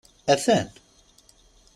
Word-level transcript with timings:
Attan! 0.33 0.67